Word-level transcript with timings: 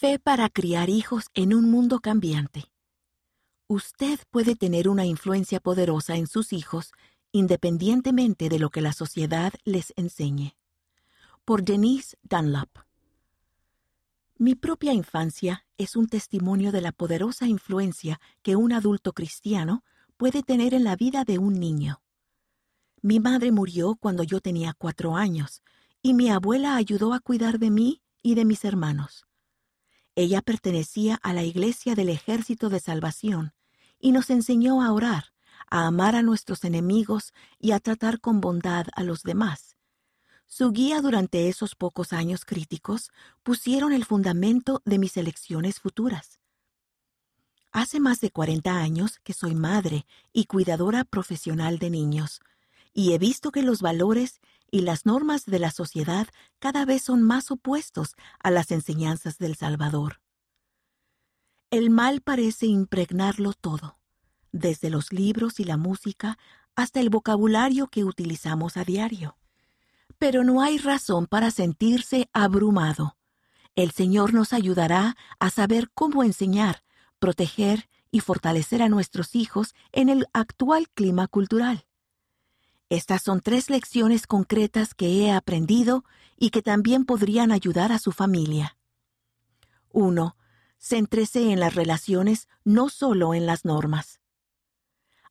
Fe 0.00 0.20
para 0.20 0.48
criar 0.48 0.90
hijos 0.90 1.24
en 1.34 1.52
un 1.52 1.72
mundo 1.72 1.98
cambiante. 1.98 2.70
Usted 3.66 4.20
puede 4.30 4.54
tener 4.54 4.88
una 4.88 5.04
influencia 5.04 5.58
poderosa 5.58 6.14
en 6.14 6.28
sus 6.28 6.52
hijos 6.52 6.92
independientemente 7.32 8.48
de 8.48 8.60
lo 8.60 8.70
que 8.70 8.80
la 8.80 8.92
sociedad 8.92 9.52
les 9.64 9.92
enseñe. 9.96 10.54
Por 11.44 11.64
Denise 11.64 12.16
Dunlap. 12.22 12.68
Mi 14.36 14.54
propia 14.54 14.92
infancia 14.92 15.66
es 15.78 15.96
un 15.96 16.06
testimonio 16.06 16.70
de 16.70 16.80
la 16.80 16.92
poderosa 16.92 17.48
influencia 17.48 18.20
que 18.42 18.54
un 18.54 18.72
adulto 18.72 19.12
cristiano 19.12 19.82
puede 20.16 20.44
tener 20.44 20.74
en 20.74 20.84
la 20.84 20.94
vida 20.94 21.24
de 21.24 21.38
un 21.38 21.58
niño. 21.58 22.02
Mi 23.02 23.18
madre 23.18 23.50
murió 23.50 23.96
cuando 23.96 24.22
yo 24.22 24.40
tenía 24.40 24.74
cuatro 24.78 25.16
años 25.16 25.60
y 26.02 26.14
mi 26.14 26.30
abuela 26.30 26.76
ayudó 26.76 27.14
a 27.14 27.18
cuidar 27.18 27.58
de 27.58 27.70
mí 27.70 28.00
y 28.22 28.36
de 28.36 28.44
mis 28.44 28.64
hermanos. 28.64 29.27
Ella 30.20 30.42
pertenecía 30.42 31.20
a 31.22 31.32
la 31.32 31.44
Iglesia 31.44 31.94
del 31.94 32.08
Ejército 32.08 32.70
de 32.70 32.80
Salvación 32.80 33.52
y 34.00 34.10
nos 34.10 34.30
enseñó 34.30 34.82
a 34.82 34.92
orar, 34.92 35.26
a 35.70 35.86
amar 35.86 36.16
a 36.16 36.22
nuestros 36.22 36.64
enemigos 36.64 37.32
y 37.60 37.70
a 37.70 37.78
tratar 37.78 38.18
con 38.18 38.40
bondad 38.40 38.88
a 38.96 39.04
los 39.04 39.22
demás. 39.22 39.76
Su 40.44 40.72
guía 40.72 41.00
durante 41.02 41.48
esos 41.48 41.76
pocos 41.76 42.12
años 42.12 42.44
críticos 42.44 43.12
pusieron 43.44 43.92
el 43.92 44.04
fundamento 44.04 44.82
de 44.84 44.98
mis 44.98 45.16
elecciones 45.16 45.78
futuras. 45.78 46.40
Hace 47.70 48.00
más 48.00 48.20
de 48.20 48.32
40 48.32 48.76
años 48.76 49.20
que 49.22 49.34
soy 49.34 49.54
madre 49.54 50.04
y 50.32 50.46
cuidadora 50.46 51.04
profesional 51.04 51.78
de 51.78 51.90
niños, 51.90 52.40
y 52.98 53.12
he 53.12 53.18
visto 53.18 53.52
que 53.52 53.62
los 53.62 53.80
valores 53.80 54.40
y 54.72 54.80
las 54.80 55.06
normas 55.06 55.46
de 55.46 55.60
la 55.60 55.70
sociedad 55.70 56.26
cada 56.58 56.84
vez 56.84 57.02
son 57.02 57.22
más 57.22 57.52
opuestos 57.52 58.16
a 58.42 58.50
las 58.50 58.72
enseñanzas 58.72 59.38
del 59.38 59.54
Salvador. 59.54 60.20
El 61.70 61.90
mal 61.90 62.22
parece 62.22 62.66
impregnarlo 62.66 63.52
todo 63.52 64.00
desde 64.50 64.90
los 64.90 65.12
libros 65.12 65.60
y 65.60 65.64
la 65.64 65.76
música 65.76 66.38
hasta 66.74 66.98
el 66.98 67.08
vocabulario 67.08 67.86
que 67.86 68.02
utilizamos 68.02 68.76
a 68.76 68.82
diario. 68.82 69.38
Pero 70.18 70.42
no 70.42 70.60
hay 70.60 70.78
razón 70.78 71.28
para 71.28 71.52
sentirse 71.52 72.28
abrumado. 72.32 73.16
El 73.76 73.92
Señor 73.92 74.34
nos 74.34 74.52
ayudará 74.52 75.16
a 75.38 75.50
saber 75.50 75.88
cómo 75.94 76.24
enseñar, 76.24 76.82
proteger 77.20 77.88
y 78.10 78.18
fortalecer 78.18 78.82
a 78.82 78.88
nuestros 78.88 79.36
hijos 79.36 79.76
en 79.92 80.08
el 80.08 80.26
actual 80.32 80.88
clima 80.88 81.28
cultural. 81.28 81.84
Estas 82.90 83.22
son 83.22 83.40
tres 83.40 83.68
lecciones 83.68 84.26
concretas 84.26 84.94
que 84.94 85.20
he 85.20 85.30
aprendido 85.30 86.04
y 86.38 86.50
que 86.50 86.62
también 86.62 87.04
podrían 87.04 87.52
ayudar 87.52 87.92
a 87.92 87.98
su 87.98 88.12
familia. 88.12 88.78
1. 89.92 90.36
Céntrese 90.78 91.52
en 91.52 91.60
las 91.60 91.74
relaciones, 91.74 92.48
no 92.64 92.88
solo 92.88 93.34
en 93.34 93.44
las 93.44 93.64
normas. 93.64 94.20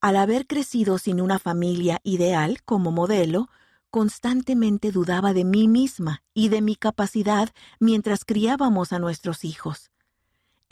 Al 0.00 0.16
haber 0.16 0.46
crecido 0.46 0.98
sin 0.98 1.20
una 1.20 1.38
familia 1.38 2.00
ideal 2.04 2.62
como 2.64 2.90
modelo, 2.90 3.48
constantemente 3.90 4.90
dudaba 4.90 5.34
de 5.34 5.44
mí 5.44 5.68
misma 5.68 6.22
y 6.32 6.48
de 6.48 6.62
mi 6.62 6.76
capacidad 6.76 7.50
mientras 7.78 8.24
criábamos 8.24 8.92
a 8.92 8.98
nuestros 8.98 9.44
hijos. 9.44 9.90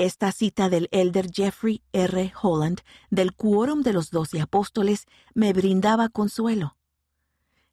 Esta 0.00 0.32
cita 0.32 0.70
del 0.70 0.88
elder 0.92 1.30
Jeffrey 1.30 1.82
R. 1.92 2.32
Holland 2.40 2.80
del 3.10 3.34
Quórum 3.34 3.82
de 3.82 3.92
los 3.92 4.10
Doce 4.10 4.40
Apóstoles 4.40 5.04
me 5.34 5.52
brindaba 5.52 6.08
consuelo. 6.08 6.78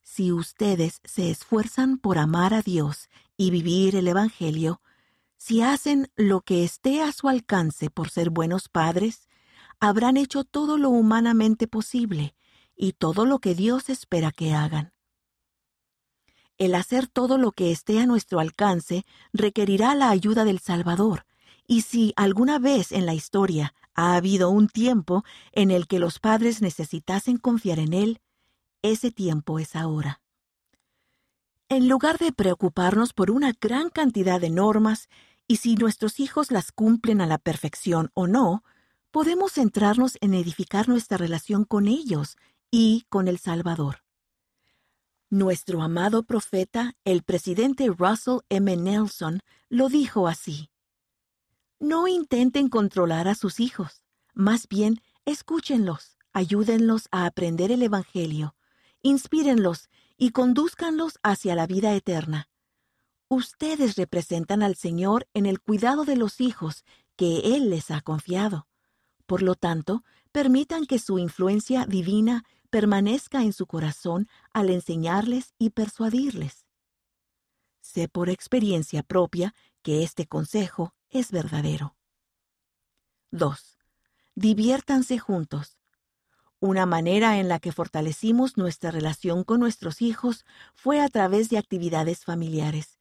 Si 0.03 0.33
ustedes 0.33 0.99
se 1.05 1.31
esfuerzan 1.31 1.97
por 1.97 2.17
amar 2.17 2.53
a 2.53 2.61
Dios 2.61 3.07
y 3.37 3.49
vivir 3.49 3.95
el 3.95 4.09
Evangelio, 4.09 4.81
si 5.37 5.61
hacen 5.61 6.11
lo 6.17 6.41
que 6.41 6.65
esté 6.65 7.01
a 7.01 7.13
su 7.13 7.29
alcance 7.29 7.89
por 7.89 8.09
ser 8.09 8.29
buenos 8.29 8.67
padres, 8.67 9.29
habrán 9.79 10.17
hecho 10.17 10.43
todo 10.43 10.77
lo 10.77 10.89
humanamente 10.89 11.65
posible 11.65 12.35
y 12.75 12.91
todo 12.91 13.25
lo 13.25 13.39
que 13.39 13.55
Dios 13.55 13.87
espera 13.87 14.33
que 14.33 14.53
hagan. 14.53 14.91
El 16.57 16.75
hacer 16.75 17.07
todo 17.07 17.37
lo 17.37 17.53
que 17.53 17.71
esté 17.71 18.01
a 18.01 18.05
nuestro 18.05 18.41
alcance 18.41 19.05
requerirá 19.31 19.95
la 19.95 20.09
ayuda 20.09 20.43
del 20.43 20.59
Salvador, 20.59 21.26
y 21.67 21.81
si 21.81 22.13
alguna 22.15 22.57
vez 22.57 22.91
en 22.91 23.05
la 23.05 23.13
historia 23.13 23.75
ha 23.93 24.15
habido 24.15 24.49
un 24.49 24.69
tiempo 24.69 25.23
en 25.51 25.69
el 25.69 25.87
que 25.87 25.99
los 25.99 26.19
padres 26.19 26.61
necesitasen 26.61 27.37
confiar 27.37 27.79
en 27.79 27.93
Él, 27.93 28.21
ese 28.81 29.11
tiempo 29.11 29.59
es 29.59 29.75
ahora. 29.75 30.21
En 31.69 31.89
lugar 31.89 32.17
de 32.17 32.31
preocuparnos 32.31 33.11
por 33.11 33.29
una 33.29 33.51
gran 33.59 33.89
cantidad 33.89 34.39
de 34.39 34.49
normas 34.49 35.09
y 35.47 35.57
si 35.57 35.75
nuestros 35.75 36.21
hijos 36.21 36.51
las 36.51 36.71
cumplen 36.71 37.19
a 37.19 37.27
la 37.27 37.37
perfección 37.37 38.09
o 38.13 38.27
no, 38.27 38.63
podemos 39.11 39.53
centrarnos 39.53 40.17
en 40.21 40.33
edificar 40.33 40.87
nuestra 40.87 41.17
relación 41.17 41.65
con 41.65 41.87
ellos 41.87 42.37
y 42.71 43.05
con 43.09 43.27
el 43.27 43.39
Salvador. 43.39 44.03
Nuestro 45.29 45.81
amado 45.81 46.23
profeta, 46.23 46.93
el 47.03 47.23
presidente 47.23 47.87
Russell 47.87 48.39
M. 48.47 48.77
Nelson, 48.77 49.41
lo 49.67 49.89
dijo 49.89 50.27
así. 50.27 50.69
No 51.79 52.07
intenten 52.07 52.69
controlar 52.69 53.27
a 53.27 53.35
sus 53.35 53.59
hijos, 53.59 54.03
más 54.33 54.67
bien 54.67 54.99
escúchenlos, 55.25 56.17
ayúdenlos 56.33 57.07
a 57.11 57.27
aprender 57.27 57.71
el 57.71 57.83
Evangelio, 57.83 58.55
inspírenlos 59.03 59.89
y 60.17 60.31
conduzcanlos 60.31 61.19
hacia 61.21 61.53
la 61.53 61.67
vida 61.67 61.93
eterna. 61.93 62.49
Ustedes 63.29 63.95
representan 63.95 64.63
al 64.63 64.75
Señor 64.75 65.27
en 65.35 65.45
el 65.45 65.59
cuidado 65.59 66.03
de 66.03 66.15
los 66.15 66.41
hijos 66.41 66.83
que 67.15 67.55
Él 67.55 67.69
les 67.69 67.91
ha 67.91 68.01
confiado. 68.01 68.67
Por 69.27 69.43
lo 69.43 69.53
tanto, 69.53 70.03
permitan 70.31 70.85
que 70.85 70.97
su 70.97 71.19
influencia 71.19 71.85
divina 71.85 72.43
permanezca 72.71 73.43
en 73.43 73.53
su 73.53 73.67
corazón 73.67 74.27
al 74.51 74.69
enseñarles 74.71 75.53
y 75.59 75.69
persuadirles. 75.71 76.65
Sé 77.81 78.07
por 78.07 78.29
experiencia 78.29 79.03
propia 79.03 79.53
que 79.87 80.03
este 80.03 80.27
consejo 80.27 80.93
es 81.09 81.31
verdadero. 81.31 81.95
2. 83.31 83.77
Diviértanse 84.35 85.17
juntos. 85.17 85.79
Una 86.59 86.85
manera 86.85 87.39
en 87.39 87.47
la 87.47 87.59
que 87.59 87.71
fortalecimos 87.71 88.57
nuestra 88.57 88.91
relación 88.91 89.45
con 89.45 89.61
nuestros 89.61 90.01
hijos 90.01 90.43
fue 90.75 90.99
a 90.99 91.07
través 91.07 91.47
de 91.47 91.57
actividades 91.57 92.25
familiares. 92.25 92.99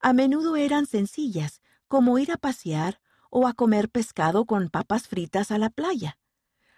A 0.00 0.14
menudo 0.14 0.56
eran 0.56 0.86
sencillas, 0.86 1.60
como 1.88 2.18
ir 2.18 2.32
a 2.32 2.38
pasear 2.38 3.02
o 3.28 3.46
a 3.46 3.52
comer 3.52 3.90
pescado 3.90 4.46
con 4.46 4.70
papas 4.70 5.08
fritas 5.08 5.50
a 5.50 5.58
la 5.58 5.68
playa. 5.68 6.16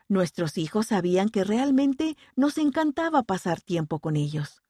Nuestros 0.08 0.58
hijos 0.58 0.88
sabían 0.88 1.28
que 1.28 1.44
realmente 1.44 2.16
nos 2.34 2.58
encantaba 2.58 3.22
pasar 3.22 3.60
tiempo 3.60 4.00
con 4.00 4.16
ellos. 4.16 4.64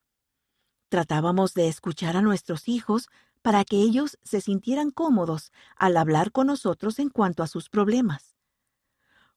Tratábamos 0.91 1.55
de 1.55 1.67
escuchar 1.67 2.17
a 2.17 2.21
nuestros 2.21 2.69
hijos 2.69 3.09
para 3.47 3.65
que 3.65 3.77
ellos 3.77 4.19
se 4.25 4.41
sintieran 4.41 4.91
cómodos 4.91 5.53
al 5.77 5.97
hablar 5.99 6.33
con 6.33 6.49
nosotros 6.49 6.99
en 6.99 7.11
cuanto 7.11 7.45
a 7.45 7.47
sus 7.47 7.69
problemas. 7.69 8.35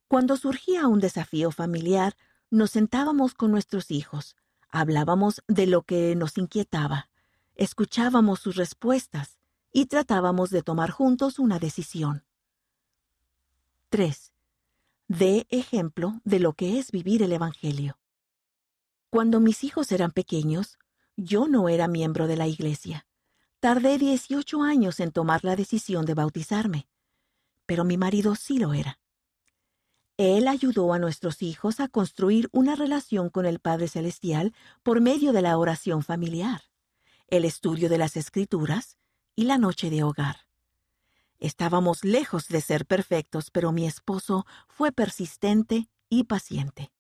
Cuando 0.08 0.36
surgía 0.36 0.88
un 0.88 1.00
desafío 1.00 1.52
familiar, 1.52 2.18
nos 2.50 2.72
sentábamos 2.72 3.36
con 3.36 3.52
nuestros 3.52 3.92
hijos, 3.92 4.36
hablábamos 4.68 5.44
de 5.48 5.68
lo 5.68 5.84
que 5.84 6.16
nos 6.16 6.40
inquietaba, 6.40 7.12
escuchábamos 7.54 8.40
sus 8.40 8.56
respuestas 8.56 9.38
y 9.72 9.86
tratábamos 9.86 10.50
de 10.50 10.64
tomar 10.64 10.90
juntos 10.90 11.38
una 11.38 11.60
decisión. 11.60 12.26
3. 13.92 14.34
Dé 15.08 15.46
ejemplo 15.52 16.20
de 16.24 16.40
lo 16.40 16.54
que 16.54 16.80
es 16.80 16.90
vivir 16.90 17.22
el 17.22 17.32
Evangelio. 17.32 18.00
Cuando 19.12 19.40
mis 19.40 19.64
hijos 19.64 19.92
eran 19.92 20.10
pequeños, 20.10 20.80
yo 21.16 21.48
no 21.48 21.70
era 21.70 21.88
miembro 21.88 22.26
de 22.26 22.38
la 22.38 22.48
Iglesia. 22.48 23.06
Tardé 23.60 23.98
18 23.98 24.64
años 24.64 25.02
en 25.02 25.12
tomar 25.12 25.44
la 25.44 25.58
decisión 25.58 26.06
de 26.06 26.14
bautizarme, 26.14 26.88
pero 27.66 27.84
mi 27.84 27.98
marido 27.98 28.36
sí 28.36 28.58
lo 28.58 28.74
era. 28.74 29.00
Él 30.16 30.48
ayudó 30.48 30.94
a 30.94 31.00
nuestros 31.00 31.42
hijos 31.42 31.82
a 31.82 31.90
construir 31.90 32.48
una 32.54 32.76
relación 32.76 33.30
con 33.30 33.46
el 33.46 33.60
Padre 33.60 33.90
Celestial 33.90 34.54
por 34.82 35.02
medio 35.02 35.34
de 35.34 35.42
la 35.42 35.58
oración 35.58 36.04
familiar, 36.04 36.62
el 37.28 37.44
estudio 37.44 37.90
de 37.90 37.98
las 37.98 38.16
Escrituras 38.16 38.98
y 39.36 39.44
la 39.44 39.58
noche 39.58 39.90
de 39.90 40.04
hogar. 40.04 40.48
Estábamos 41.38 42.06
lejos 42.06 42.48
de 42.48 42.62
ser 42.62 42.86
perfectos, 42.86 43.52
pero 43.52 43.74
mi 43.74 43.86
esposo 43.86 44.46
fue 44.70 44.94
persistente 44.94 45.90
y 46.08 46.26
paciente. 46.26 46.94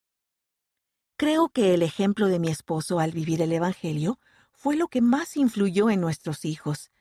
Creo 1.15 1.49
que 1.49 1.73
el 1.73 1.83
ejemplo 1.83 2.27
de 2.27 2.39
mi 2.39 2.49
esposo 2.49 2.99
al 2.99 3.11
vivir 3.11 3.41
el 3.41 3.53
Evangelio 3.53 4.19
fue 4.59 4.75
lo 4.75 4.87
que 4.87 5.01
más 5.01 5.35
influyó 5.35 5.89
en 5.89 6.01
nuestros 6.01 6.45
hijos. 6.45 6.91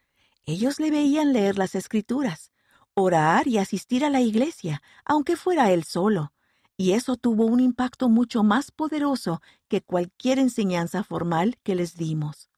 Ellos 0.46 0.80
le 0.80 0.90
veían 0.90 1.34
leer 1.34 1.58
las 1.58 1.74
escrituras, 1.74 2.50
orar 2.94 3.46
y 3.46 3.58
asistir 3.58 4.04
a 4.04 4.10
la 4.10 4.22
iglesia, 4.22 4.82
aunque 5.04 5.36
fuera 5.36 5.70
él 5.70 5.84
solo, 5.84 6.32
y 6.78 6.92
eso 6.92 7.16
tuvo 7.16 7.44
un 7.44 7.60
impacto 7.60 8.08
mucho 8.08 8.42
más 8.42 8.70
poderoso 8.70 9.42
que 9.68 9.82
cualquier 9.82 10.38
enseñanza 10.38 11.04
formal 11.04 11.58
que 11.62 11.74
les 11.74 11.96
dimos. 11.96 12.48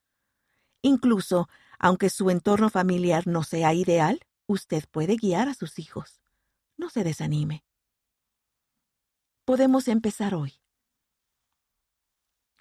Incluso, 0.83 1.49
aunque 1.79 2.11
su 2.11 2.31
entorno 2.31 2.71
familiar 2.71 3.27
no 3.27 3.43
sea 3.43 3.75
ideal, 3.75 4.21
Usted 4.51 4.83
puede 4.91 5.15
guiar 5.15 5.49
a 5.49 5.55
sus 5.55 5.79
hijos. 5.79 6.21
No 6.77 6.91
se 6.91 7.05
desanime. 7.05 7.63
Podemos 9.45 9.87
empezar 9.87 10.35
hoy. 10.35 10.55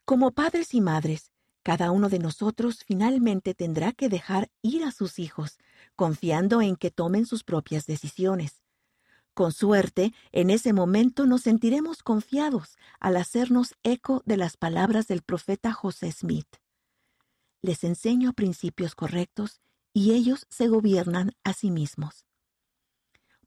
Como 0.05 0.29
padres 0.29 0.75
y 0.75 0.81
madres, 0.81 1.33
cada 1.69 1.91
uno 1.91 2.09
de 2.09 2.17
nosotros 2.17 2.83
finalmente 2.83 3.53
tendrá 3.53 3.91
que 3.91 4.09
dejar 4.09 4.49
ir 4.63 4.83
a 4.83 4.91
sus 4.91 5.19
hijos, 5.19 5.59
confiando 5.95 6.63
en 6.63 6.75
que 6.75 6.89
tomen 6.89 7.27
sus 7.27 7.43
propias 7.43 7.85
decisiones. 7.85 8.63
Con 9.35 9.51
suerte, 9.51 10.11
en 10.31 10.49
ese 10.49 10.73
momento 10.73 11.27
nos 11.27 11.41
sentiremos 11.41 12.01
confiados 12.01 12.75
al 12.99 13.17
hacernos 13.17 13.75
eco 13.83 14.23
de 14.25 14.35
las 14.35 14.57
palabras 14.57 15.07
del 15.07 15.21
profeta 15.21 15.71
José 15.71 16.11
Smith. 16.11 16.47
Les 17.61 17.83
enseño 17.83 18.33
principios 18.33 18.95
correctos 18.95 19.61
y 19.93 20.13
ellos 20.13 20.47
se 20.49 20.69
gobiernan 20.69 21.33
a 21.43 21.53
sí 21.53 21.69
mismos. 21.69 22.25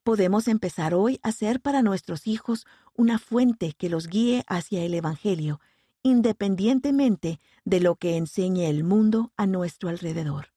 Podemos 0.04 0.46
empezar 0.46 0.94
hoy 0.94 1.18
a 1.24 1.32
ser 1.32 1.60
para 1.60 1.82
nuestros 1.82 2.28
hijos 2.28 2.66
una 2.94 3.18
fuente 3.18 3.72
que 3.72 3.88
los 3.88 4.06
guíe 4.06 4.44
hacia 4.46 4.84
el 4.84 4.94
Evangelio, 4.94 5.58
independientemente 6.02 7.40
de 7.64 7.80
lo 7.80 7.96
que 7.96 8.16
enseñe 8.16 8.68
el 8.68 8.84
mundo 8.84 9.32
a 9.36 9.46
nuestro 9.46 9.88
alrededor. 9.88 10.52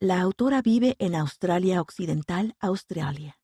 La 0.00 0.20
autora 0.20 0.62
vive 0.62 0.96
en 0.98 1.14
Australia 1.14 1.80
Occidental, 1.80 2.56
Australia. 2.58 3.41